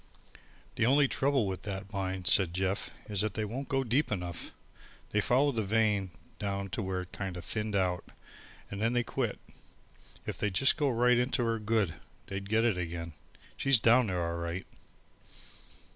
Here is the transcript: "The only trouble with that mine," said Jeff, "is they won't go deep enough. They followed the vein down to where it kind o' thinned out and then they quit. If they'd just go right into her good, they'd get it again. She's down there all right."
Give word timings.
"The 0.77 0.85
only 0.87 1.07
trouble 1.07 1.45
with 1.45 1.61
that 1.61 1.93
mine," 1.93 2.25
said 2.25 2.55
Jeff, 2.55 2.89
"is 3.07 3.21
they 3.21 3.45
won't 3.45 3.69
go 3.69 3.83
deep 3.83 4.11
enough. 4.11 4.49
They 5.11 5.21
followed 5.21 5.57
the 5.57 5.61
vein 5.61 6.09
down 6.39 6.69
to 6.71 6.81
where 6.81 7.01
it 7.01 7.11
kind 7.11 7.37
o' 7.37 7.39
thinned 7.41 7.75
out 7.75 8.05
and 8.71 8.81
then 8.81 8.93
they 8.93 9.03
quit. 9.03 9.37
If 10.25 10.39
they'd 10.39 10.55
just 10.55 10.75
go 10.75 10.89
right 10.89 11.19
into 11.19 11.43
her 11.43 11.59
good, 11.59 11.93
they'd 12.25 12.49
get 12.49 12.65
it 12.65 12.77
again. 12.79 13.13
She's 13.55 13.79
down 13.79 14.07
there 14.07 14.27
all 14.27 14.39
right." 14.39 14.65